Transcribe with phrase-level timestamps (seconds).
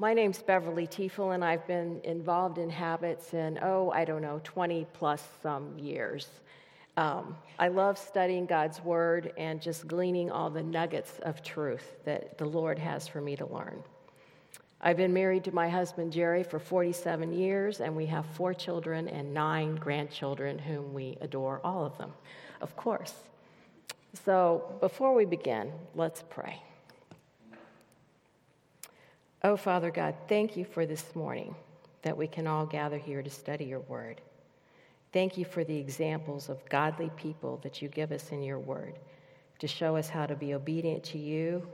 [0.00, 4.40] My name's Beverly Tiefel, and I've been involved in habits in, oh, I don't know,
[4.44, 6.26] 20 plus some years.
[6.96, 12.38] Um, I love studying God's Word and just gleaning all the nuggets of truth that
[12.38, 13.82] the Lord has for me to learn.
[14.80, 19.06] I've been married to my husband Jerry for 47 years, and we have four children
[19.06, 22.14] and nine grandchildren whom we adore, all of them,
[22.62, 23.12] of course.
[24.24, 26.62] So before we begin, let's pray.
[29.42, 31.54] Oh, Father God, thank you for this morning
[32.02, 34.20] that we can all gather here to study your word.
[35.12, 38.98] Thank you for the examples of godly people that you give us in your word
[39.58, 41.66] to show us how to be obedient to you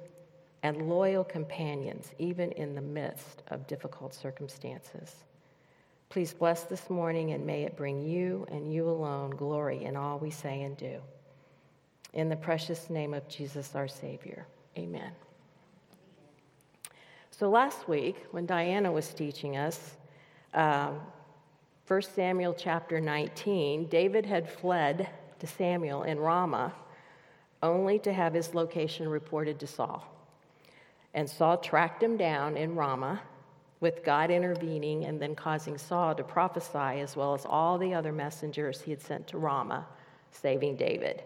[0.63, 5.15] and loyal companions, even in the midst of difficult circumstances.
[6.09, 10.19] Please bless this morning and may it bring you and you alone glory in all
[10.19, 11.01] we say and do.
[12.13, 14.47] In the precious name of Jesus, our Savior.
[14.79, 15.13] Amen.
[17.39, 19.97] So last week, when Diana was teaching us,
[20.55, 21.01] um,
[21.87, 26.73] 1 Samuel chapter 19, David had fled to Samuel in Ramah
[27.63, 30.03] only to have his location reported to Saul.
[31.13, 33.21] And Saul tracked him down in Ramah,
[33.81, 38.13] with God intervening and then causing Saul to prophesy, as well as all the other
[38.13, 39.87] messengers he had sent to Ramah,
[40.31, 41.23] saving David.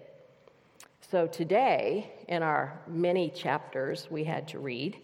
[1.08, 5.00] So today, in our many chapters we had to read,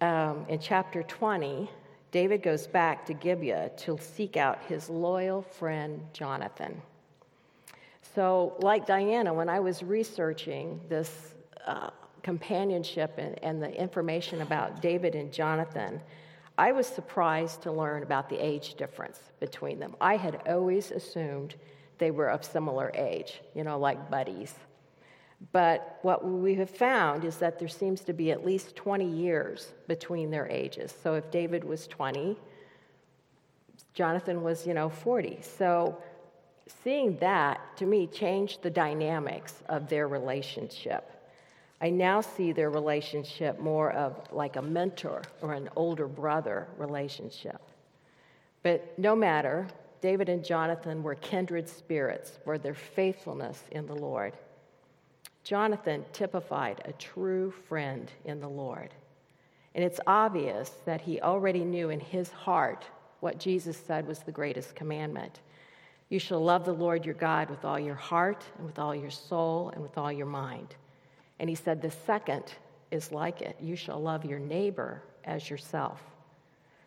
[0.00, 1.70] um, in chapter 20,
[2.10, 6.80] David goes back to Gibeah to seek out his loyal friend Jonathan.
[8.14, 11.34] So, like Diana, when I was researching this
[11.66, 11.90] uh,
[12.22, 16.00] companionship and, and the information about David and Jonathan,
[16.56, 19.96] I was surprised to learn about the age difference between them.
[20.00, 21.56] I had always assumed
[21.98, 24.54] they were of similar age, you know, like buddies.
[25.52, 29.72] But what we have found is that there seems to be at least 20 years
[29.86, 30.94] between their ages.
[31.02, 32.36] So if David was 20,
[33.92, 35.38] Jonathan was, you know, 40.
[35.42, 35.96] So
[36.82, 41.10] seeing that to me changed the dynamics of their relationship.
[41.80, 47.60] I now see their relationship more of like a mentor or an older brother relationship.
[48.62, 49.66] But no matter,
[50.00, 54.32] David and Jonathan were kindred spirits for their faithfulness in the Lord.
[55.44, 58.94] Jonathan typified a true friend in the Lord.
[59.74, 62.86] And it's obvious that he already knew in his heart
[63.20, 65.40] what Jesus said was the greatest commandment.
[66.08, 69.10] You shall love the Lord your God with all your heart and with all your
[69.10, 70.74] soul and with all your mind.
[71.38, 72.44] And he said, The second
[72.90, 76.00] is like it you shall love your neighbor as yourself.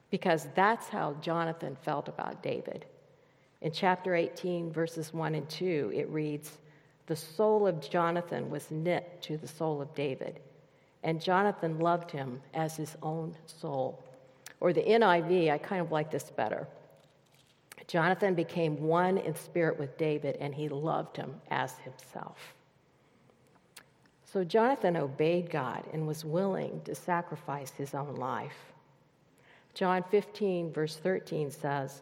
[0.09, 2.85] Because that's how Jonathan felt about David.
[3.62, 6.57] In chapter 18, verses 1 and 2, it reads,
[7.07, 10.40] The soul of Jonathan was knit to the soul of David,
[11.03, 14.03] and Jonathan loved him as his own soul.
[14.59, 16.68] Or the NIV, I kind of like this better.
[17.88, 22.53] Jonathan became one in spirit with David, and he loved him as himself.
[24.25, 28.74] So Jonathan obeyed God and was willing to sacrifice his own life.
[29.74, 32.01] John 15, verse 13 says,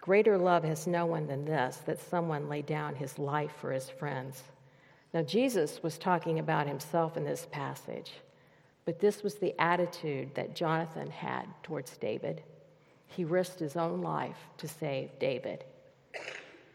[0.00, 3.90] Greater love has no one than this, that someone lay down his life for his
[3.90, 4.42] friends.
[5.12, 8.12] Now, Jesus was talking about himself in this passage,
[8.84, 12.42] but this was the attitude that Jonathan had towards David.
[13.08, 15.64] He risked his own life to save David.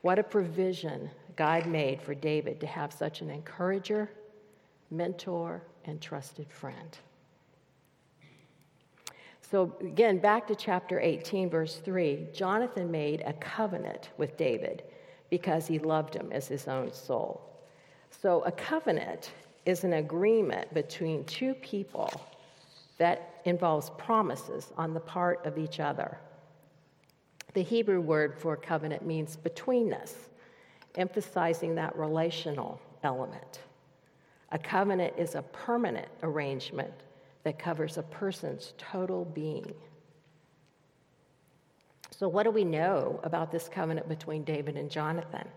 [0.02, 4.10] What a provision God made for David to have such an encourager
[4.92, 6.98] mentor, and trusted friend.
[9.52, 14.84] So, again, back to chapter 18, verse 3 Jonathan made a covenant with David
[15.30, 17.42] because he loved him as his own soul.
[18.10, 19.32] So, a covenant
[19.66, 22.10] is an agreement between two people
[22.98, 26.18] that involves promises on the part of each other.
[27.54, 30.14] The Hebrew word for covenant means betweenness,
[30.96, 33.60] emphasizing that relational element.
[34.52, 36.94] A covenant is a permanent arrangement
[37.46, 39.74] that covers a person's total being.
[42.10, 45.48] So, what do we know about this covenant between David and Jonathan?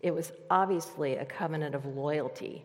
[0.00, 2.64] It was obviously a covenant of loyalty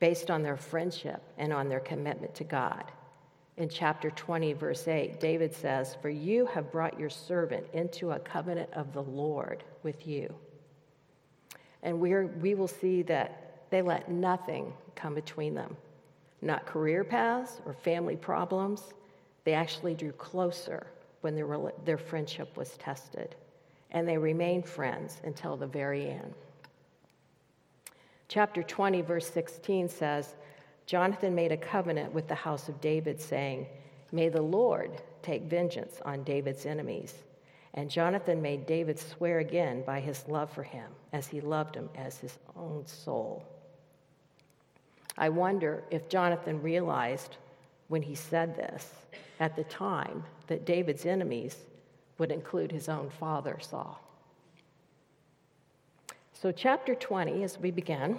[0.00, 2.84] based on their friendship and on their commitment to God.
[3.56, 8.18] In chapter 20, verse 8, David says, For you have brought your servant into a
[8.18, 10.34] covenant of the Lord with you.
[11.84, 15.76] And we're, we will see that they let nothing come between them,
[16.42, 18.92] not career paths or family problems.
[19.44, 20.86] They actually drew closer
[21.22, 23.36] when their, their friendship was tested,
[23.92, 26.34] and they remained friends until the very end.
[28.28, 30.34] Chapter 20, verse 16 says,
[30.86, 33.66] Jonathan made a covenant with the house of David, saying,
[34.10, 37.14] May the Lord take vengeance on David's enemies.
[37.74, 41.88] And Jonathan made David swear again by his love for him, as he loved him
[41.94, 43.42] as his own soul.
[45.16, 47.36] I wonder if Jonathan realized
[47.88, 48.90] when he said this
[49.40, 51.56] at the time that David's enemies
[52.18, 54.00] would include his own father, Saul.
[56.32, 58.18] So, chapter 20, as we begin,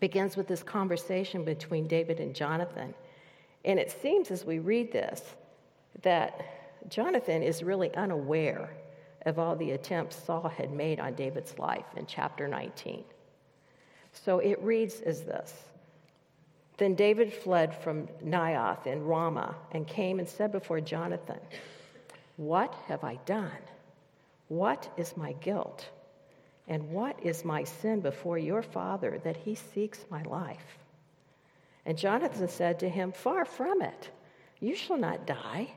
[0.00, 2.94] begins with this conversation between David and Jonathan.
[3.64, 5.22] And it seems as we read this
[6.02, 6.40] that
[6.88, 8.70] Jonathan is really unaware
[9.26, 13.04] of all the attempts Saul had made on David's life in chapter 19.
[14.12, 15.54] So it reads as this
[16.76, 21.40] Then David fled from Naioth in Ramah and came and said before Jonathan,
[22.36, 23.62] What have I done?
[24.48, 25.88] What is my guilt?
[26.66, 30.78] And what is my sin before your father that he seeks my life?
[31.86, 34.10] And Jonathan said to him, Far from it.
[34.60, 35.68] You shall not die.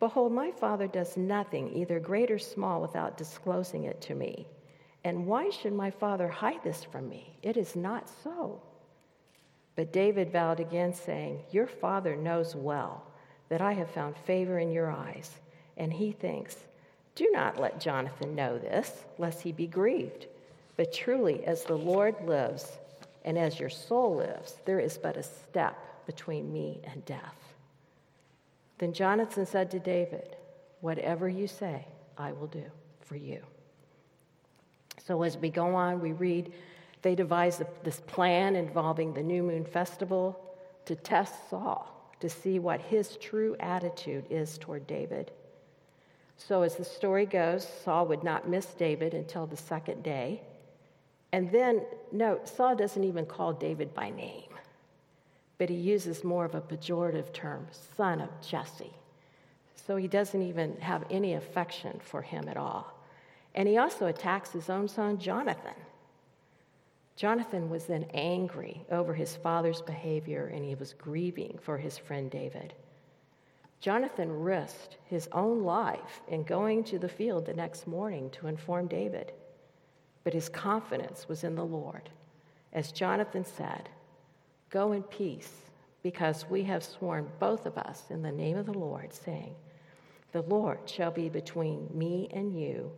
[0.00, 4.46] Behold, my father does nothing, either great or small, without disclosing it to me.
[5.04, 7.36] And why should my father hide this from me?
[7.42, 8.60] It is not so.
[9.74, 13.04] But David vowed again, saying, Your father knows well
[13.48, 15.30] that I have found favor in your eyes.
[15.76, 16.56] And he thinks,
[17.14, 20.26] Do not let Jonathan know this, lest he be grieved.
[20.76, 22.78] But truly, as the Lord lives,
[23.24, 25.76] and as your soul lives, there is but a step
[26.06, 27.54] between me and death.
[28.78, 30.36] Then Jonathan said to David,
[30.80, 31.86] Whatever you say,
[32.18, 32.64] I will do
[33.00, 33.40] for you.
[35.06, 36.52] So as we go on, we read
[37.02, 40.38] they devised this plan involving the new moon festival
[40.84, 41.88] to test Saul
[42.20, 45.32] to see what his true attitude is toward David.
[46.36, 50.40] So, as the story goes, Saul would not miss David until the second day.
[51.32, 51.82] And then,
[52.12, 54.50] note, Saul doesn't even call David by name,
[55.58, 57.66] but he uses more of a pejorative term,
[57.96, 58.92] son of Jesse.
[59.74, 63.01] So he doesn't even have any affection for him at all.
[63.54, 65.74] And he also attacks his own son, Jonathan.
[67.16, 72.30] Jonathan was then angry over his father's behavior and he was grieving for his friend
[72.30, 72.72] David.
[73.80, 78.86] Jonathan risked his own life in going to the field the next morning to inform
[78.86, 79.32] David
[80.24, 82.08] but his confidence was in the Lord.
[82.72, 83.88] As Jonathan said,
[84.70, 85.52] Go in peace,
[86.02, 89.54] because we have sworn both of us in the name of the Lord, saying,
[90.32, 92.90] The Lord shall be between me and you,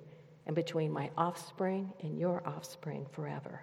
[0.46, 3.62] and between my offspring and your offspring forever.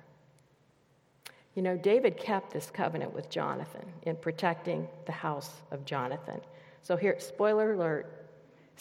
[1.55, 6.39] You know, David kept this covenant with Jonathan in protecting the house of Jonathan.
[6.81, 8.21] So, here, spoiler alert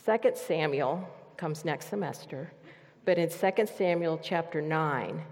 [0.04, 1.06] 2 Samuel
[1.36, 2.52] comes next semester.
[3.04, 5.22] But in 2 Samuel chapter 9,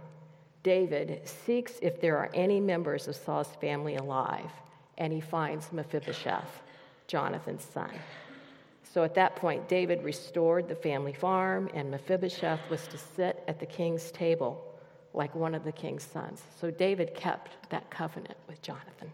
[0.63, 4.51] David seeks if there are any members of Saul's family alive,
[4.97, 6.63] and he finds Mephibosheth,
[7.07, 7.91] Jonathan's son.
[8.93, 13.61] So at that point, David restored the family farm, and Mephibosheth was to sit at
[13.61, 14.65] the king's table
[15.13, 16.43] like one of the king's sons.
[16.61, 19.11] So David kept that covenant with Jonathan.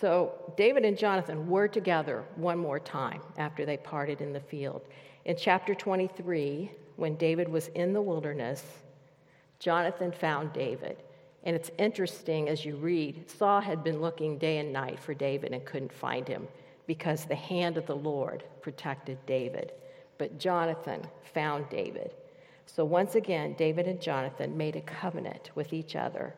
[0.00, 4.82] So David and Jonathan were together one more time after they parted in the field.
[5.24, 8.64] In chapter 23, when David was in the wilderness,
[9.58, 10.96] Jonathan found David.
[11.44, 15.52] And it's interesting as you read, Saul had been looking day and night for David
[15.52, 16.48] and couldn't find him
[16.86, 19.72] because the hand of the Lord protected David.
[20.18, 22.12] But Jonathan found David.
[22.66, 26.34] So once again, David and Jonathan made a covenant with each other,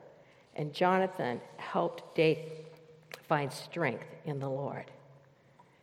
[0.57, 2.66] and Jonathan helped David
[3.28, 4.90] find strength in the Lord.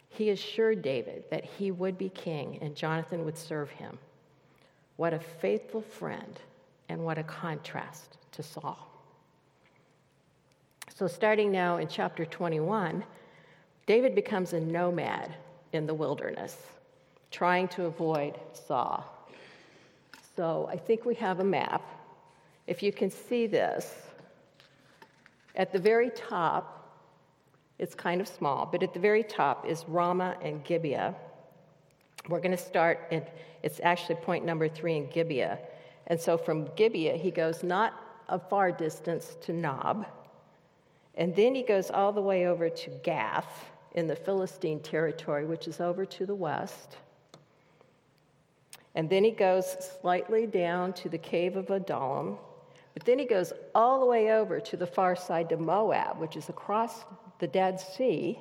[0.10, 3.98] He assured David that he would be king and Jonathan would serve him.
[4.98, 6.40] What a faithful friend,
[6.90, 8.88] and what a contrast to Saul.
[10.94, 13.04] So, starting now in chapter 21,
[13.86, 15.36] David becomes a nomad
[15.74, 16.58] in the wilderness,
[17.32, 19.06] trying to avoid Saul.
[20.36, 21.82] So, I think we have a map.
[22.68, 23.94] If you can see this,
[25.56, 26.82] at the very top,
[27.80, 31.16] it's kind of small, but at the very top is Ramah and Gibeah.
[32.30, 35.58] We're going to start at, it's actually point number three in Gibeah.
[36.08, 37.94] And so from Gibeah, he goes not
[38.30, 40.06] a far distance to Nob.
[41.16, 45.68] And then he goes all the way over to Gath in the Philistine territory, which
[45.68, 46.98] is over to the west.
[48.96, 52.38] And then he goes slightly down to the cave of Adullam.
[52.94, 56.36] But then he goes all the way over to the far side to Moab, which
[56.36, 57.06] is across
[57.40, 58.38] the Dead Sea.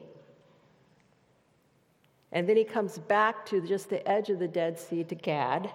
[2.32, 5.70] And then he comes back to just the edge of the Dead Sea to Gad.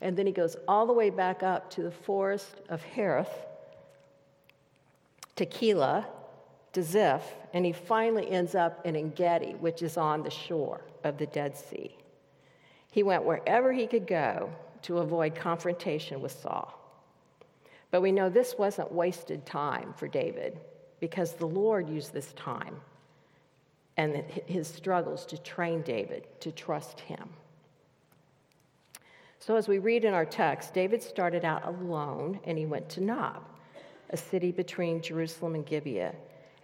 [0.00, 3.46] And then he goes all the way back up to the forest of Hereth,
[5.40, 6.04] to Keilah,
[6.74, 11.16] to Ziph, and he finally ends up in Engedi, which is on the shore of
[11.16, 11.96] the Dead Sea.
[12.90, 14.50] He went wherever he could go
[14.82, 16.78] to avoid confrontation with Saul.
[17.90, 20.60] But we know this wasn't wasted time for David
[21.00, 22.76] because the Lord used this time
[23.96, 27.30] and his struggles to train David to trust him.
[29.38, 33.00] So, as we read in our text, David started out alone and he went to
[33.00, 33.42] Nob,
[34.10, 36.14] a city between Jerusalem and Gibeah.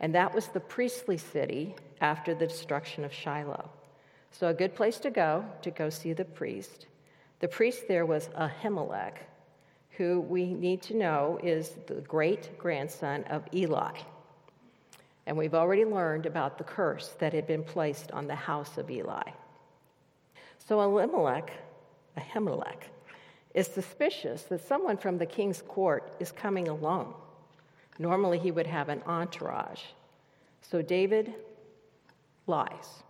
[0.00, 3.70] And that was the priestly city after the destruction of Shiloh.
[4.32, 6.86] So, a good place to go to go see the priest.
[7.40, 9.14] The priest there was Ahimelech,
[9.90, 13.92] who we need to know is the great grandson of Eli.
[15.26, 18.90] And we've already learned about the curse that had been placed on the house of
[18.90, 19.30] Eli.
[20.58, 21.50] So Elimelech,
[22.18, 22.82] Ahimelech,
[23.54, 27.14] is suspicious that someone from the king's court is coming alone.
[27.98, 29.82] Normally, he would have an entourage.
[30.62, 31.34] So David
[32.46, 33.02] lies.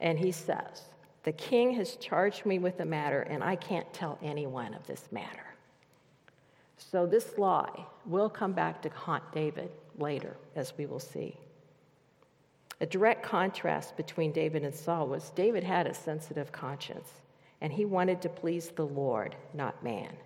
[0.00, 0.82] And he says,
[1.22, 5.10] The king has charged me with the matter, and I can't tell anyone of this
[5.12, 5.54] matter.
[6.76, 11.36] So this lie will come back to haunt David later, as we will see.
[12.80, 17.08] A direct contrast between David and Saul was David had a sensitive conscience,
[17.60, 20.16] and he wanted to please the Lord, not man.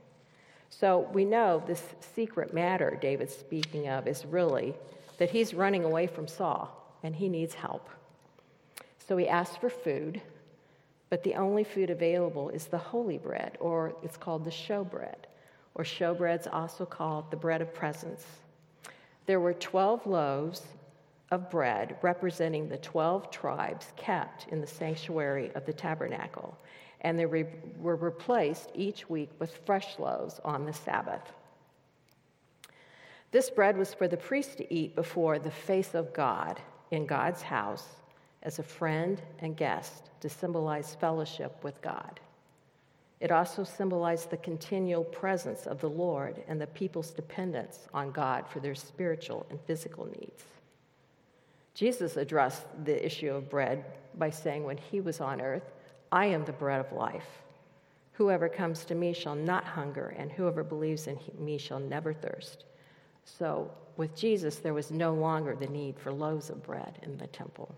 [0.71, 1.83] So we know this
[2.15, 4.75] secret matter David's speaking of is really
[5.19, 7.89] that he's running away from Saul and he needs help.
[9.07, 10.21] So he asks for food,
[11.11, 15.25] but the only food available is the holy bread, or it's called the showbread,
[15.75, 18.27] or showbread's also called the bread of presence.
[19.27, 20.63] There were 12 loaves
[21.31, 26.59] of bread representing the 12 tribes kept in the sanctuary of the tabernacle,
[27.01, 27.47] and they re-
[27.79, 31.33] were replaced each week with fresh loaves on the Sabbath.
[33.31, 37.43] This bread was for the priest to eat before the face of God in God's
[37.43, 37.87] house
[38.43, 42.21] as a friend and guest to symbolize fellowship with God.
[43.21, 48.49] It also symbolized the continual presence of the Lord and the people's dependence on God
[48.49, 50.45] for their spiritual and physical needs.
[51.75, 53.85] Jesus addressed the issue of bread
[54.17, 55.71] by saying, when he was on earth,
[56.11, 57.43] I am the bread of life.
[58.13, 62.65] Whoever comes to me shall not hunger, and whoever believes in me shall never thirst.
[63.25, 67.27] So, with Jesus, there was no longer the need for loaves of bread in the
[67.27, 67.75] temple.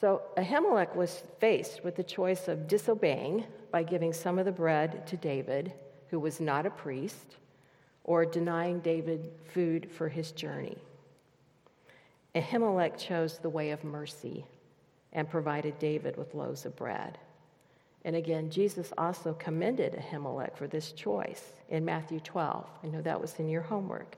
[0.00, 5.06] So Ahimelech was faced with the choice of disobeying by giving some of the bread
[5.08, 5.74] to David,
[6.08, 7.36] who was not a priest,
[8.04, 10.78] or denying David food for his journey.
[12.34, 14.46] Ahimelech chose the way of mercy
[15.12, 17.18] and provided David with loaves of bread.
[18.04, 22.66] And again, Jesus also commended Ahimelech for this choice in Matthew 12.
[22.82, 24.16] I know that was in your homework.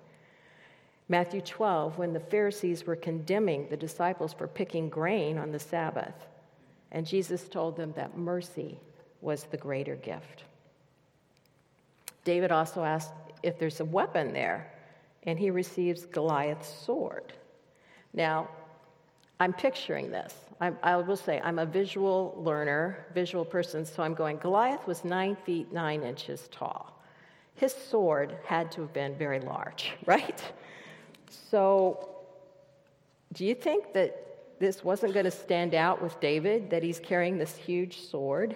[1.09, 6.15] Matthew 12, when the Pharisees were condemning the disciples for picking grain on the Sabbath,
[6.93, 8.79] and Jesus told them that mercy
[9.21, 10.45] was the greater gift.
[12.25, 14.73] David also asked if there's a weapon there,
[15.25, 17.33] and he receives Goliath's sword.
[18.15, 18.49] Now,
[19.43, 20.33] I'm picturing this.
[20.61, 25.05] I, I, will say I'm a visual learner, visual person, so I'm going, Goliath was
[25.05, 27.03] nine feet nine inches tall.
[27.57, 30.41] His sword had to have been very large, right?
[31.29, 32.09] So,
[33.33, 37.37] do you think that this wasn't going to stand out with David, that he's carrying
[37.37, 38.55] this huge sword?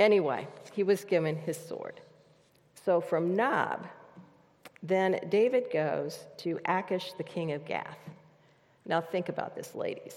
[0.00, 2.00] Anyway, he was given his sword.
[2.86, 3.86] So, from Nob,
[4.82, 7.98] then David goes to Achish, the king of Gath.
[8.86, 10.16] Now, think about this, ladies.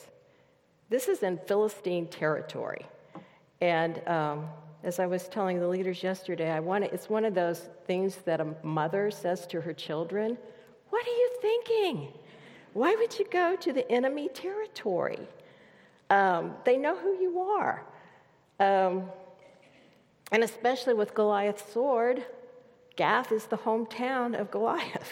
[0.89, 2.85] This is in Philistine territory.
[3.61, 4.47] And um,
[4.83, 8.39] as I was telling the leaders yesterday, I want it's one of those things that
[8.39, 10.37] a mother says to her children
[10.89, 12.07] what are you thinking?
[12.73, 15.27] Why would you go to the enemy territory?
[16.09, 17.83] Um, they know who you are.
[18.59, 19.03] Um,
[20.31, 22.23] and especially with Goliath's sword,
[22.95, 25.11] Gath is the hometown of Goliath.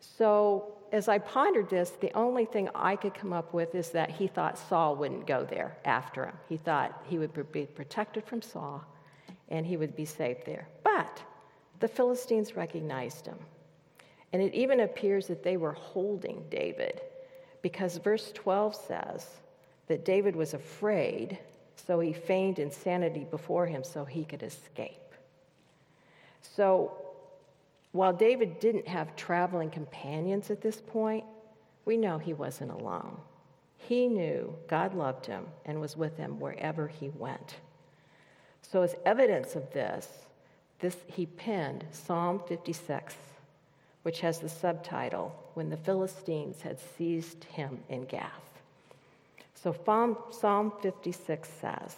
[0.00, 4.10] So as I pondered this, the only thing I could come up with is that
[4.10, 6.34] he thought Saul wouldn't go there after him.
[6.50, 8.84] He thought he would be protected from Saul
[9.48, 10.68] and he would be safe there.
[10.84, 11.22] But
[11.80, 13.38] the Philistines recognized him.
[14.34, 17.00] And it even appears that they were holding David
[17.62, 19.26] because verse 12 says
[19.88, 21.38] that David was afraid,
[21.76, 24.98] so he feigned insanity before him so he could escape.
[26.42, 27.01] So
[27.92, 31.24] while David didn't have traveling companions at this point,
[31.84, 33.18] we know he wasn't alone.
[33.76, 37.56] He knew God loved him and was with him wherever he went.
[38.62, 40.08] So, as evidence of this,
[40.78, 43.14] this he penned Psalm 56
[44.02, 48.30] which has the subtitle, When the Philistines Had Seized Him in Gath.
[49.54, 49.72] So
[50.30, 51.96] Psalm 56 says,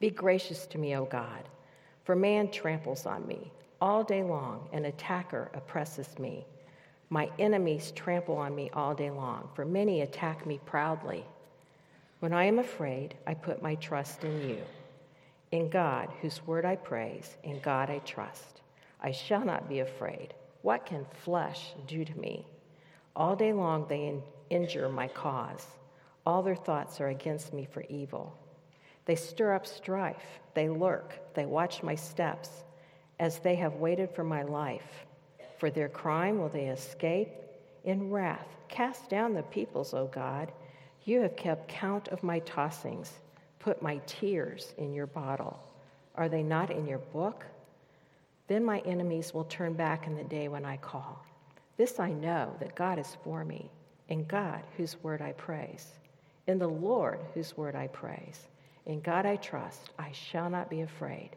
[0.00, 1.48] Be gracious to me, O God,
[2.04, 3.52] for man tramples on me.
[3.82, 6.46] All day long, an attacker oppresses me.
[7.10, 11.24] My enemies trample on me all day long, for many attack me proudly.
[12.20, 14.58] When I am afraid, I put my trust in you.
[15.50, 18.60] In God, whose word I praise, in God I trust.
[19.00, 20.32] I shall not be afraid.
[20.62, 22.46] What can flesh do to me?
[23.16, 25.66] All day long they in- injure my cause.
[26.24, 28.32] All their thoughts are against me for evil.
[29.06, 30.38] They stir up strife.
[30.54, 31.34] They lurk.
[31.34, 32.62] They watch my steps
[33.22, 35.06] as they have waited for my life.
[35.58, 37.28] For their crime will they escape?
[37.84, 40.50] In wrath, cast down the peoples, O God.
[41.04, 43.10] You have kept count of my tossings.
[43.60, 45.62] Put my tears in your bottle.
[46.16, 47.46] Are they not in your book?
[48.48, 51.24] Then my enemies will turn back in the day when I call.
[51.76, 53.70] This I know that God is for me,
[54.08, 55.86] in God, whose word I praise,
[56.48, 58.48] in the Lord, whose word I praise.
[58.84, 61.30] In God I trust, I shall not be afraid.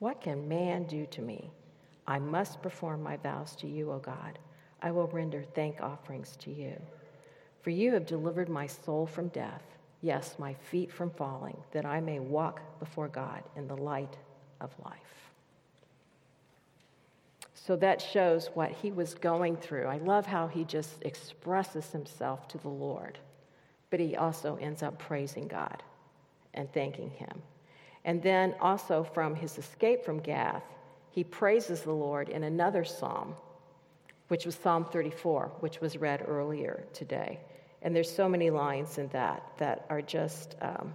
[0.00, 1.52] What can man do to me?
[2.06, 4.38] I must perform my vows to you, O God.
[4.82, 6.80] I will render thank offerings to you.
[7.62, 9.62] For you have delivered my soul from death
[10.02, 14.16] yes, my feet from falling, that I may walk before God in the light
[14.60, 14.96] of life.
[17.54, 19.86] So that shows what he was going through.
[19.86, 23.18] I love how he just expresses himself to the Lord,
[23.90, 25.82] but he also ends up praising God
[26.54, 27.42] and thanking him.
[28.04, 30.64] And then also from his escape from Gath,
[31.10, 33.34] he praises the Lord in another psalm,
[34.28, 37.40] which was Psalm 34, which was read earlier today.
[37.82, 40.94] And there's so many lines in that that are just um,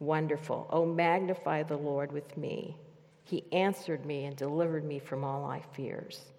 [0.00, 0.66] wonderful.
[0.70, 2.76] Oh, magnify the Lord with me.
[3.24, 6.32] He answered me and delivered me from all my fears.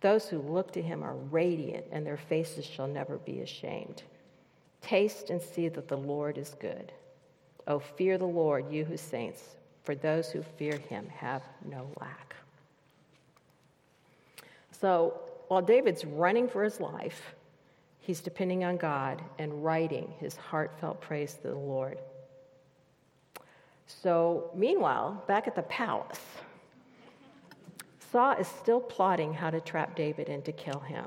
[0.00, 4.02] Those who look to him are radiant, and their faces shall never be ashamed.
[4.80, 6.92] Taste and see that the Lord is good.
[7.66, 9.42] Oh, fear the Lord, you whose saints,
[9.84, 12.34] for those who fear him have no lack.
[14.72, 17.34] So while David's running for his life,
[18.10, 21.98] He's depending on God and writing his heartfelt praise to the Lord.
[23.86, 26.20] So, meanwhile, back at the palace,
[28.10, 31.04] Saul is still plotting how to trap David and to kill him.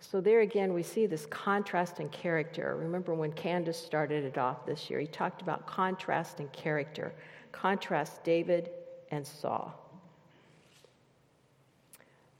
[0.00, 2.76] So, there again, we see this contrast in character.
[2.76, 7.12] Remember when Candace started it off this year, he talked about contrast in character.
[7.52, 8.70] Contrast David
[9.10, 9.76] and Saul.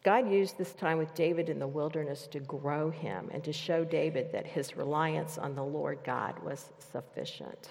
[0.03, 3.85] God used this time with David in the wilderness to grow him and to show
[3.85, 7.69] David that his reliance on the Lord God was sufficient.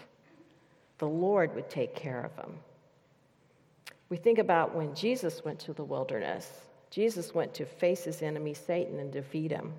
[0.99, 2.56] The Lord would take care of him.
[4.10, 6.47] We think about when Jesus went to the wilderness.
[6.89, 9.73] Jesus went to face his enemy, Satan, and defeat him.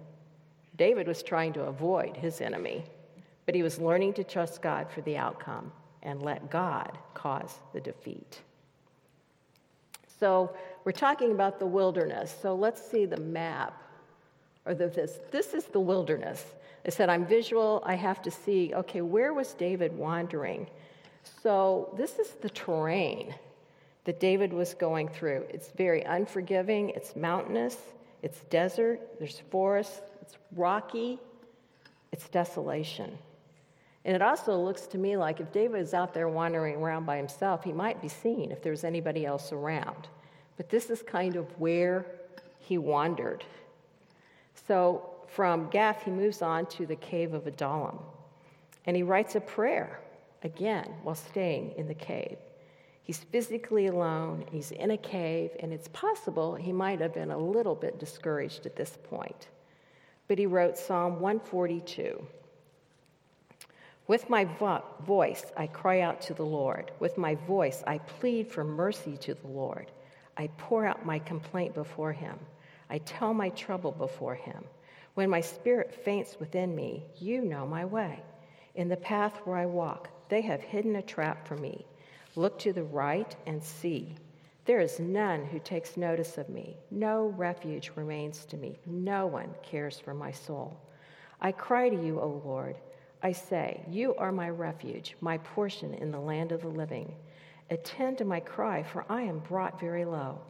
[0.76, 2.84] David was trying to avoid his enemy,
[3.46, 7.80] but he was learning to trust God for the outcome and let God cause the
[7.80, 8.40] defeat.
[10.18, 12.34] So we're talking about the wilderness.
[12.40, 13.82] So let's see the map.
[14.66, 16.44] Or the, this, this is the wilderness.
[16.86, 17.82] I said, I'm visual.
[17.84, 20.66] I have to see, okay, where was David wandering?
[21.42, 23.34] So this is the terrain
[24.04, 25.44] that David was going through.
[25.50, 27.76] It's very unforgiving, it's mountainous,
[28.22, 31.18] it's desert, there's forests, it's rocky,
[32.12, 33.16] it's desolation.
[34.04, 37.16] And it also looks to me like if David is out there wandering around by
[37.16, 40.08] himself, he might be seen if there's anybody else around.
[40.56, 42.06] But this is kind of where
[42.58, 43.44] he wandered.
[44.66, 47.98] So from Gath, he moves on to the cave of Adullam.
[48.86, 50.00] And he writes a prayer
[50.42, 52.38] again while staying in the cave.
[53.10, 57.36] He's physically alone, he's in a cave, and it's possible he might have been a
[57.36, 59.48] little bit discouraged at this point.
[60.28, 62.24] But he wrote Psalm 142.
[64.06, 66.92] With my vo- voice, I cry out to the Lord.
[67.00, 69.90] With my voice, I plead for mercy to the Lord.
[70.36, 72.38] I pour out my complaint before him.
[72.90, 74.62] I tell my trouble before him.
[75.14, 78.22] When my spirit faints within me, you know my way.
[78.76, 81.86] In the path where I walk, they have hidden a trap for me.
[82.36, 84.14] Look to the right and see.
[84.64, 86.76] There is none who takes notice of me.
[86.90, 88.78] No refuge remains to me.
[88.86, 90.80] No one cares for my soul.
[91.40, 92.76] I cry to you, O Lord.
[93.22, 97.14] I say, You are my refuge, my portion in the land of the living.
[97.70, 100.40] Attend to my cry, for I am brought very low.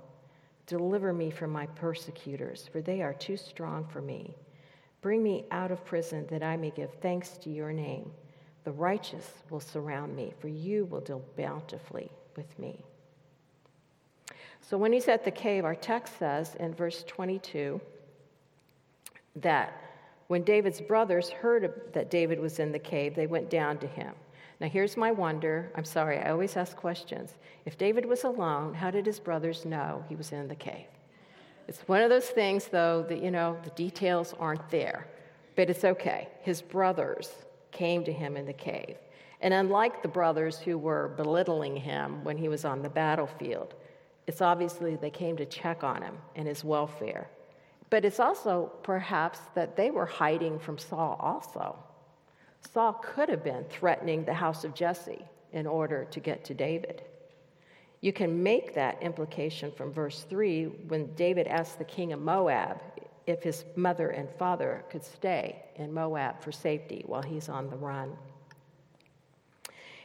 [0.67, 4.37] Deliver me from my persecutors, for they are too strong for me.
[5.01, 8.13] Bring me out of prison that I may give thanks to your name.
[8.71, 12.85] The righteous will surround me, for you will deal bountifully with me.
[14.61, 17.81] So when he's at the cave, our text says in verse 22
[19.35, 19.73] that
[20.29, 24.15] when David's brothers heard that David was in the cave, they went down to him.
[24.61, 25.73] Now, here's my wonder.
[25.75, 27.35] I'm sorry, I always ask questions.
[27.67, 30.87] If David was alone, how did his brothers know he was in the cave?
[31.67, 35.09] It's one of those things, though, that, you know, the details aren't there.
[35.57, 36.29] But it's okay.
[36.43, 37.33] His brothers
[37.73, 38.97] came to him in the cave.
[39.41, 43.75] And unlike the brothers who were belittling him when he was on the battlefield,
[44.27, 47.29] it's obviously they came to check on him and his welfare.
[47.89, 51.77] But it's also perhaps that they were hiding from Saul also.
[52.73, 57.03] Saul could have been threatening the house of Jesse in order to get to David.
[58.01, 62.81] You can make that implication from verse 3 when David asked the king of Moab
[63.27, 67.77] if his mother and father could stay in Moab for safety while he's on the
[67.77, 68.17] run.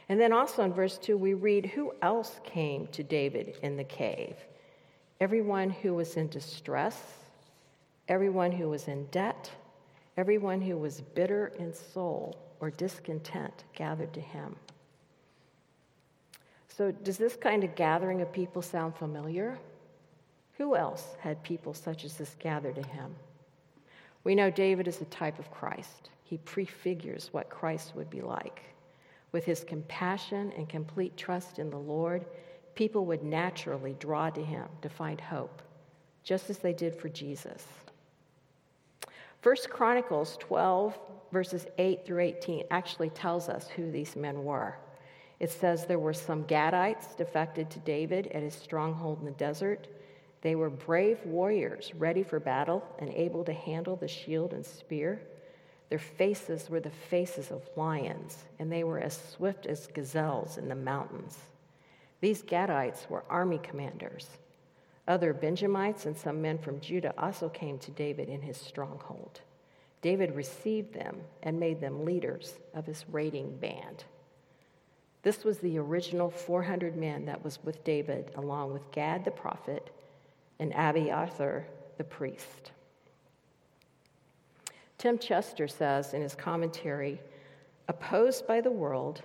[0.08, 3.84] And then also in verse 2, we read who else came to David in the
[3.84, 4.36] cave?
[5.20, 7.00] Everyone who was in distress,
[8.08, 9.50] everyone who was in debt,
[10.16, 14.56] everyone who was bitter in soul or discontent gathered to him.
[16.68, 19.58] So, does this kind of gathering of people sound familiar?
[20.58, 23.14] Who else had people such as this gather to him?
[24.24, 26.10] We know David is a type of Christ.
[26.24, 28.62] He prefigures what Christ would be like.
[29.32, 32.24] With his compassion and complete trust in the Lord,
[32.74, 35.62] people would naturally draw to him to find hope,
[36.24, 37.64] just as they did for Jesus.
[39.42, 40.98] First Chronicles 12,
[41.30, 44.76] verses 8 through 18, actually tells us who these men were.
[45.38, 49.86] It says there were some Gadites defected to David at his stronghold in the desert.
[50.46, 55.20] They were brave warriors, ready for battle and able to handle the shield and spear.
[55.88, 60.68] Their faces were the faces of lions, and they were as swift as gazelles in
[60.68, 61.36] the mountains.
[62.20, 64.28] These Gadites were army commanders.
[65.08, 69.40] Other Benjamites and some men from Judah also came to David in his stronghold.
[70.00, 74.04] David received them and made them leaders of his raiding band.
[75.24, 79.90] This was the original 400 men that was with David, along with Gad the prophet
[80.58, 81.66] and Abiathar
[81.98, 82.72] the priest.
[84.98, 87.20] Tim Chester says in his commentary
[87.88, 89.22] opposed by the world,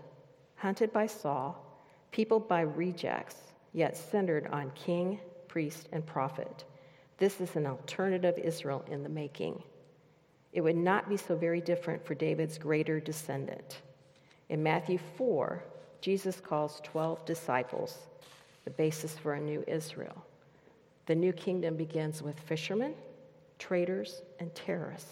[0.56, 1.66] hunted by Saul,
[2.12, 3.36] peopled by rejects,
[3.74, 6.66] yet centered on king, priest, and prophet.
[7.18, 9.64] This is an alternative Israel in the making.
[10.54, 13.82] It would not be so very different for David's greater descendant.
[14.50, 15.64] In Matthew 4,
[16.02, 17.98] Jesus calls 12 disciples
[18.66, 20.26] the basis for a new Israel.
[21.12, 22.94] The new kingdom begins with fishermen,
[23.60, 25.12] traders, and terrorists.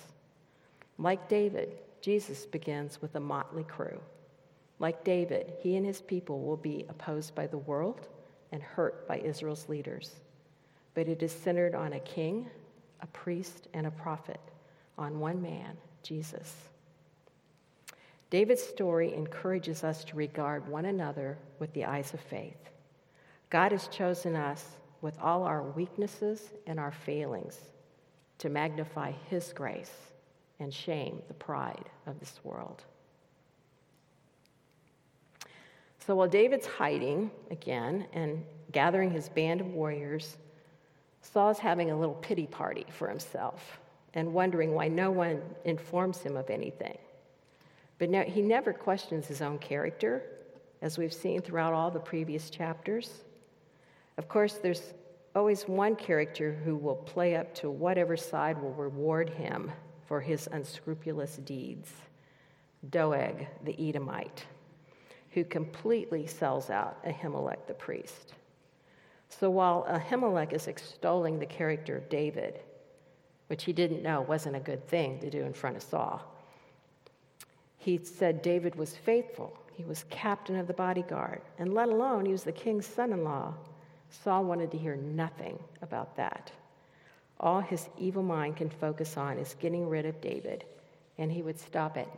[0.98, 4.00] Like David, Jesus begins with a motley crew.
[4.80, 8.08] Like David, he and his people will be opposed by the world
[8.54, 10.16] and hurt by Israel's leaders.
[10.94, 12.50] But it is centered on a king,
[13.02, 14.40] a priest, and a prophet,
[14.98, 16.56] on one man, Jesus.
[18.30, 22.70] David's story encourages us to regard one another with the eyes of faith.
[23.50, 27.58] God has chosen us with all our weaknesses and our failings
[28.40, 29.92] to magnify his grace
[30.60, 32.84] and shame the pride of this world.
[36.06, 40.38] So while David's hiding again and gathering his band of warriors,
[41.22, 43.80] Saul's having a little pity party for himself
[44.14, 46.98] and wondering why no one informs him of anything.
[48.00, 50.24] But no, he never questions his own character,
[50.82, 53.24] as we've seen throughout all the previous chapters.
[54.20, 54.94] Of course, there's
[55.34, 59.72] always one character who will play up to whatever side will reward him
[60.08, 61.90] for his unscrupulous deeds
[62.90, 64.46] Doeg the Edomite,
[65.30, 68.34] who completely sells out Ahimelech the priest.
[69.30, 72.60] So while Ahimelech is extolling the character of David,
[73.48, 76.22] which he didn't know wasn't a good thing to do in front of Saul,
[77.78, 79.58] he said David was faithful.
[79.72, 83.24] He was captain of the bodyguard, and let alone he was the king's son in
[83.24, 83.54] law.
[84.10, 86.52] Saul wanted to hear nothing about that.
[87.39, 90.65] All his evil mind can focus on is getting rid of David,
[91.17, 92.10] and he would stop at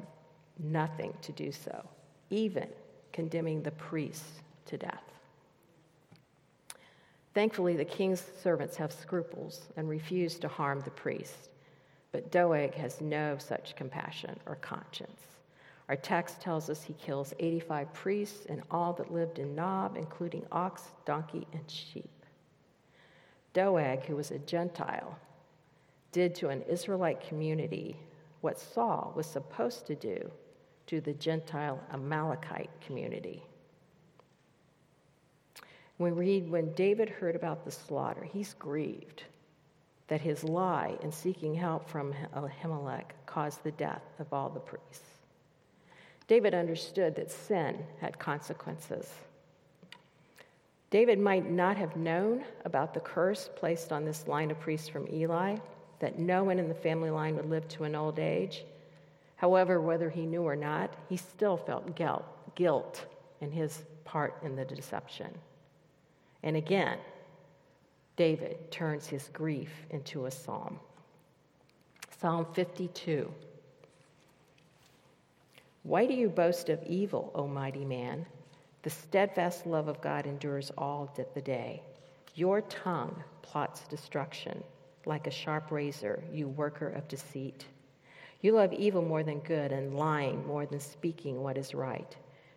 [0.58, 1.88] nothing to do so,
[2.30, 2.68] even
[3.12, 5.04] condemning the priests to death.
[7.34, 11.50] Thankfully, the king's servants have scruples and refuse to harm the priest,
[12.12, 15.22] but Doeg has no such compassion or conscience.
[15.92, 20.46] Our text tells us he kills 85 priests and all that lived in Nob, including
[20.50, 22.10] ox, donkey, and sheep.
[23.52, 25.20] Doeg, who was a Gentile,
[26.14, 27.98] did to an Israelite community
[28.40, 30.32] what Saul was supposed to do
[30.88, 33.44] to the Gentile Amalekite community.
[35.98, 39.24] We read when David heard about the slaughter, he's grieved
[40.08, 45.21] that his lie in seeking help from Ahimelech caused the death of all the priests.
[46.32, 49.06] David understood that sin had consequences.
[50.90, 55.10] David might not have known about the curse placed on this line of priests from
[55.12, 55.58] Eli,
[56.00, 58.64] that no one in the family line would live to an old age.
[59.36, 62.24] However, whether he knew or not, he still felt guilt,
[62.56, 63.08] guilt
[63.42, 65.38] in his part in the deception.
[66.44, 66.98] And again,
[68.16, 70.80] David turns his grief into a psalm.
[72.22, 73.30] Psalm 52.
[75.84, 78.28] Why do you boast of evil, O mighty man?
[78.84, 81.82] The steadfast love of God endures all the day.
[82.36, 84.64] Your tongue plots destruction
[85.06, 87.66] like a sharp razor, you worker of deceit.
[88.42, 92.16] You love evil more than good and lying more than speaking what is right.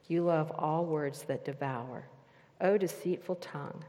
[0.08, 2.06] You love all words that devour.
[2.60, 3.84] O deceitful tongue,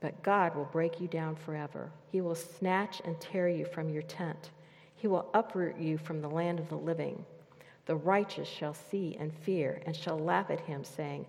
[0.00, 1.90] but God will break you down forever.
[2.10, 4.50] He will snatch and tear you from your tent.
[4.94, 7.24] He will uproot you from the land of the living.
[7.86, 11.26] The righteous shall see and fear and shall laugh at him, saying,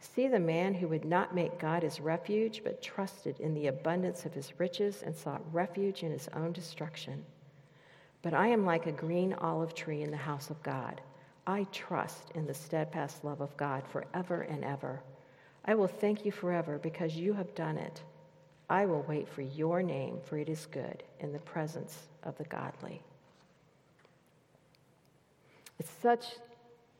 [0.00, 4.24] See the man who would not make God his refuge, but trusted in the abundance
[4.24, 7.24] of his riches and sought refuge in his own destruction.
[8.22, 11.00] But I am like a green olive tree in the house of God.
[11.46, 15.00] I trust in the steadfast love of God forever and ever.
[15.64, 18.02] I will thank you forever because you have done it.
[18.68, 22.44] I will wait for your name, for it is good in the presence of the
[22.44, 23.02] godly.
[25.80, 26.26] It's such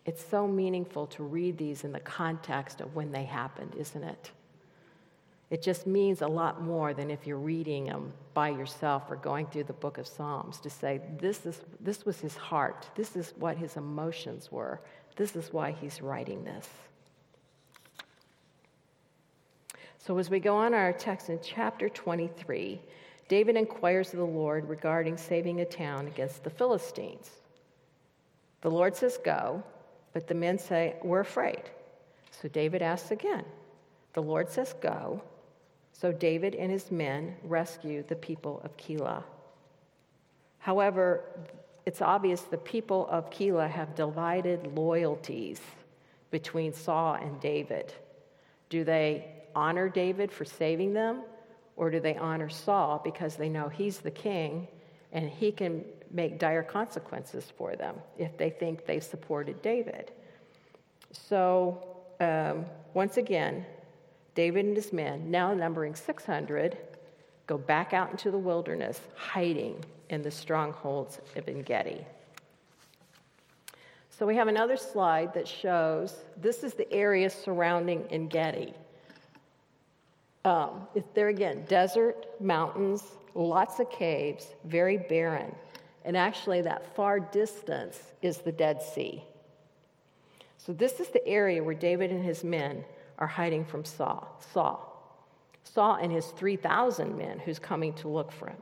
[0.07, 4.31] it's so meaningful to read these in the context of when they happened, isn't it?
[5.51, 9.47] It just means a lot more than if you're reading them by yourself or going
[9.47, 12.89] through the book of Psalms to say, this, is, this was his heart.
[12.95, 14.81] This is what his emotions were.
[15.17, 16.69] This is why he's writing this.
[19.99, 22.81] So, as we go on our text in chapter 23,
[23.29, 27.40] David inquires of the Lord regarding saving a town against the Philistines.
[28.61, 29.63] The Lord says, Go.
[30.13, 31.63] But the men say, We're afraid.
[32.43, 33.45] So David asks again.
[34.13, 35.23] The Lord says, Go.
[35.93, 39.23] So David and his men rescue the people of Keilah.
[40.59, 41.25] However,
[41.87, 45.61] it's obvious the people of Keilah have divided loyalties
[46.31, 47.93] between Saul and David.
[48.69, 51.23] Do they honor David for saving them,
[51.77, 54.69] or do they honor Saul because they know he's the king
[55.13, 60.11] and he can make dire consequences for them if they think they supported David.
[61.13, 63.65] So, um, once again,
[64.35, 66.77] David and his men, now numbering 600,
[67.47, 72.05] go back out into the wilderness, hiding in the strongholds of En Gedi.
[74.11, 78.75] So, we have another slide that shows this is the area surrounding En Gedi.
[80.45, 85.55] Um, there again, desert, mountains, lots of caves, very barren.
[86.05, 89.23] And actually, that far distance is the Dead Sea.
[90.57, 92.85] So, this is the area where David and his men
[93.19, 94.41] are hiding from Saul.
[94.53, 94.91] Saul.
[95.63, 98.57] Saul and his 3,000 men who's coming to look for him.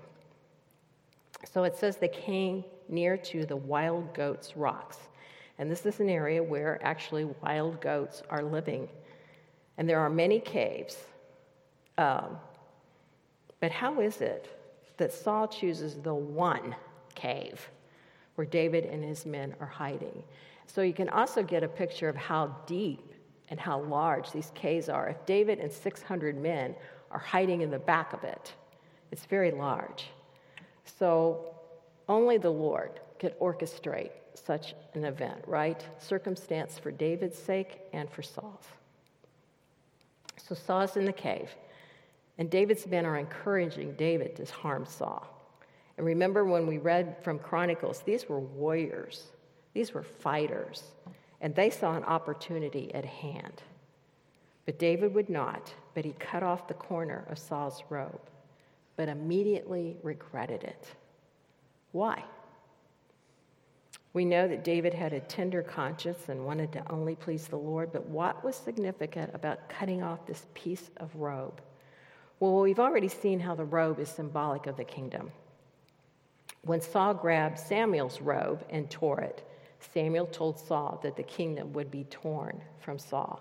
[1.44, 4.98] So it says they came near to the wild goats' rocks.
[5.58, 8.88] And this is an area where actually wild goats are living.
[9.76, 10.96] And there are many caves.
[11.96, 12.38] Um,
[13.60, 14.48] but how is it
[14.98, 16.74] that Saul chooses the one
[17.18, 17.70] cave
[18.36, 20.22] where David and his men are hiding.
[20.66, 23.12] So you can also get a picture of how deep
[23.48, 25.08] and how large these caves are.
[25.08, 26.76] If David and 600 men
[27.10, 28.52] are hiding in the back of it,
[29.10, 30.06] it's very large.
[30.84, 31.54] So
[32.08, 35.84] only the Lord could orchestrate such an event, right?
[35.98, 38.66] Circumstance for David's sake and for Saul's.
[40.36, 41.50] So Saul's in the cave,
[42.38, 45.37] and David's men are encouraging David to harm Saul.
[45.98, 49.24] And remember when we read from Chronicles, these were warriors,
[49.74, 50.84] these were fighters,
[51.40, 53.62] and they saw an opportunity at hand.
[54.64, 58.20] But David would not, but he cut off the corner of Saul's robe,
[58.96, 60.86] but immediately regretted it.
[61.90, 62.22] Why?
[64.12, 67.92] We know that David had a tender conscience and wanted to only please the Lord,
[67.92, 71.60] but what was significant about cutting off this piece of robe?
[72.38, 75.32] Well, we've already seen how the robe is symbolic of the kingdom.
[76.68, 79.42] When Saul grabbed Samuel's robe and tore it,
[79.80, 83.40] Samuel told Saul that the kingdom would be torn from Saul.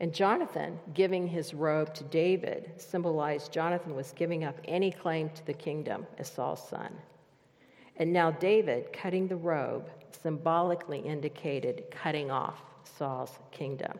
[0.00, 5.46] And Jonathan giving his robe to David symbolized Jonathan was giving up any claim to
[5.46, 6.92] the kingdom as Saul's son.
[7.98, 13.96] And now David cutting the robe symbolically indicated cutting off Saul's kingdom.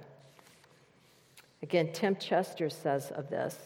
[1.62, 3.56] Again, Tim Chester says of this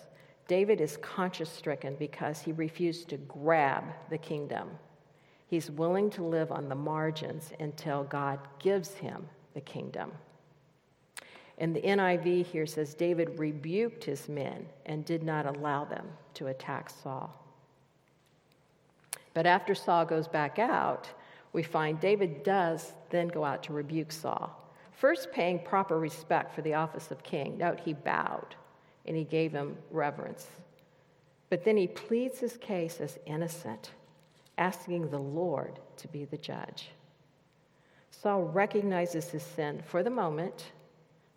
[0.49, 4.71] David is conscience stricken because he refused to grab the kingdom.
[5.47, 10.13] He's willing to live on the margins until God gives him the kingdom.
[11.59, 16.49] And the NIV here says David rebuked his men and did not allow them to
[16.49, 17.33] attack Saul.
[19.35, 21.09] But after Saul goes back out,
[21.53, 24.59] we find David does then go out to rebuke Saul.
[24.93, 27.59] First, paying proper respect for the office of king.
[27.59, 28.57] Note, he bowed
[29.07, 30.47] and he gave him reverence.
[31.51, 33.91] But then he pleads his case as innocent,
[34.57, 36.91] asking the Lord to be the judge.
[38.11, 40.73] Saul recognizes his sin for the moment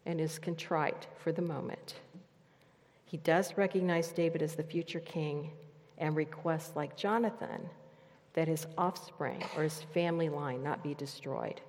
[0.05, 1.95] and is contrite for the moment.
[3.05, 5.51] He does recognize David as the future king
[5.97, 7.69] and requests, like Jonathan,
[8.33, 11.61] that his offspring or his family line not be destroyed.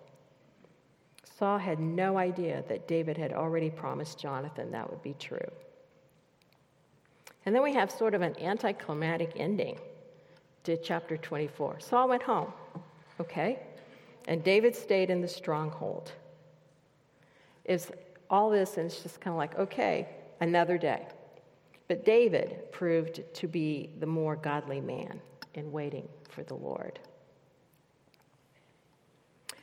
[1.39, 5.51] Saul had no idea that David had already promised Jonathan that would be true.
[7.47, 9.79] And then we have sort of an anticlimactic ending
[10.65, 11.79] to chapter 24.
[11.79, 12.53] Saul went home,
[13.21, 13.61] okay?
[14.27, 16.11] And David stayed in the stronghold.
[17.65, 17.93] It's
[18.29, 20.09] all this, and it's just kind of like, okay,
[20.41, 21.07] another day.
[21.87, 25.21] But David proved to be the more godly man
[25.55, 26.99] in waiting for the Lord.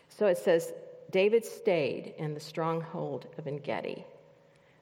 [0.07, 0.71] So it says,
[1.11, 4.05] David stayed in the stronghold of Engedi.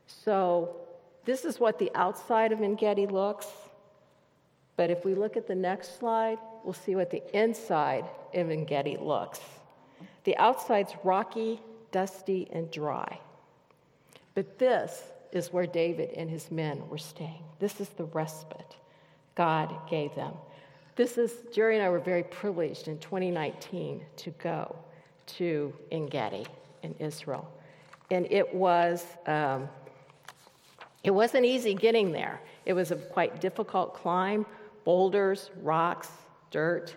[0.06, 0.76] So
[1.26, 3.48] this is what the outside of Engedi looks.
[4.76, 8.98] But if we look at the next slide, we'll see what the inside of Engedi
[8.98, 9.40] looks.
[10.24, 13.20] The outside's rocky, dusty, and dry.
[14.34, 17.44] But this is where David and his men were staying.
[17.60, 18.76] This is the respite
[19.36, 20.34] God gave them.
[20.96, 24.76] This is, Jerry and I were very privileged in 2019 to go
[25.38, 26.46] to Engedi
[26.84, 27.48] in Israel.
[28.10, 29.70] And it was, um,
[31.04, 32.42] it wasn't easy getting there.
[32.66, 34.46] It was a quite difficult climb,
[34.84, 36.10] boulders, rocks,
[36.52, 36.96] dirt.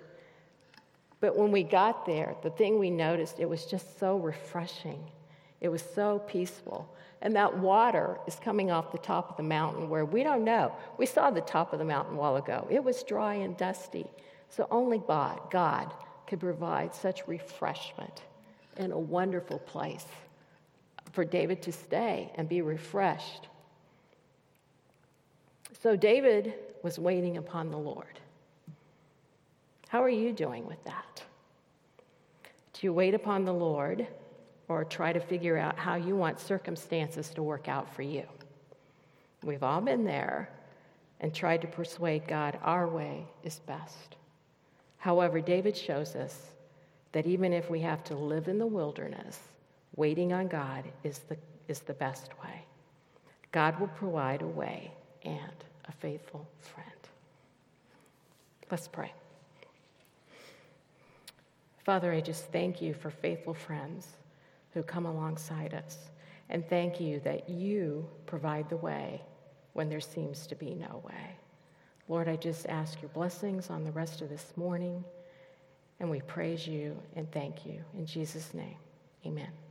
[1.21, 5.03] But when we got there, the thing we noticed, it was just so refreshing.
[5.61, 6.95] It was so peaceful.
[7.23, 10.73] And that water is coming off the top of the mountain where we don't know.
[10.99, 12.67] We saw the top of the mountain a while ago.
[12.71, 14.05] It was dry and dusty.
[14.51, 15.95] So only God, God
[16.27, 18.23] could provide such refreshment
[18.77, 20.05] in a wonderful place
[21.13, 23.49] for David to stay and be refreshed.
[25.85, 28.19] So David was waiting upon the Lord.
[29.89, 31.23] How are you doing with that?
[32.73, 34.09] Do you wait upon the Lord?
[34.69, 38.25] or try to figure out how you want circumstances to work out for you.
[39.43, 40.49] We've all been there
[41.21, 44.17] and tried to persuade God our way is best.
[44.97, 46.53] However, David shows us
[47.13, 49.39] that even if we have to live in the wilderness,
[49.97, 51.37] waiting on God is the,
[51.69, 52.65] is the best way.
[53.53, 54.93] God will provide a way
[55.23, 55.53] and
[55.89, 56.91] a faithful friend.
[58.71, 59.13] Let's pray.
[61.85, 64.09] Father, I just thank you for faithful friends
[64.73, 66.11] who come alongside us.
[66.51, 69.21] And thank you that you provide the way
[69.73, 71.37] when there seems to be no way.
[72.09, 75.05] Lord, I just ask your blessings on the rest of this morning,
[76.01, 77.83] and we praise you and thank you.
[77.97, 78.77] In Jesus' name,
[79.25, 79.64] amen.